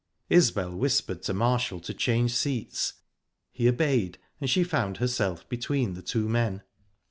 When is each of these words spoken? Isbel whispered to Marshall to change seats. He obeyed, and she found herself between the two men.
Isbel 0.31 0.71
whispered 0.75 1.21
to 1.21 1.33
Marshall 1.35 1.79
to 1.81 1.93
change 1.93 2.31
seats. 2.33 2.93
He 3.51 3.69
obeyed, 3.69 4.17
and 4.39 4.49
she 4.49 4.63
found 4.63 4.97
herself 4.97 5.47
between 5.47 5.93
the 5.93 6.01
two 6.01 6.27
men. 6.27 6.63